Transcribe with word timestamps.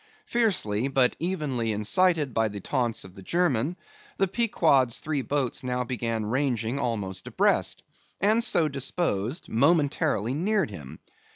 Fiercely, 0.25 0.87
but 0.87 1.15
evenly 1.19 1.71
incited 1.71 2.33
by 2.33 2.47
the 2.47 2.59
taunts 2.59 3.03
of 3.03 3.13
the 3.13 3.21
German, 3.21 3.77
the 4.17 4.27
Pequod's 4.27 4.97
three 4.97 5.21
boats 5.21 5.63
now 5.63 5.83
began 5.83 6.25
ranging 6.25 6.79
almost 6.79 7.27
abreast; 7.27 7.83
and, 8.19 8.43
so 8.43 8.67
disposed, 8.67 9.47
momentarily 9.47 10.33
neared 10.33 10.71
him. 10.71 10.97